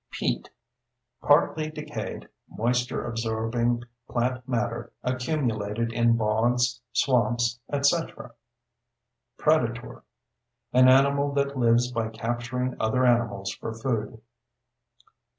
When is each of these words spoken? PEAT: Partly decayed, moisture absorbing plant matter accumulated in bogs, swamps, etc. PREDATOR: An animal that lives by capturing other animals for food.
PEAT: 0.09 0.49
Partly 1.21 1.69
decayed, 1.69 2.27
moisture 2.49 3.05
absorbing 3.05 3.83
plant 4.09 4.49
matter 4.49 4.91
accumulated 5.03 5.93
in 5.93 6.17
bogs, 6.17 6.81
swamps, 6.91 7.59
etc. 7.71 8.31
PREDATOR: 9.37 10.01
An 10.73 10.87
animal 10.87 11.31
that 11.33 11.55
lives 11.55 11.91
by 11.91 12.09
capturing 12.09 12.75
other 12.81 13.05
animals 13.05 13.51
for 13.53 13.75
food. 13.75 14.19